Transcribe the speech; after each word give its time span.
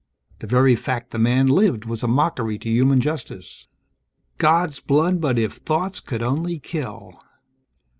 The 0.39 0.47
very 0.47 0.75
fact 0.75 1.11
the 1.11 1.19
man 1.19 1.45
lived 1.45 1.85
was 1.85 2.01
a 2.01 2.07
mockery 2.07 2.57
to 2.57 2.69
human 2.71 3.01
justice: 3.01 3.67
God's 4.39 4.79
blood, 4.79 5.21
but 5.21 5.37
if 5.37 5.57
thoughts 5.57 5.99
could 5.99 6.23
only 6.23 6.57
kill. 6.57 7.21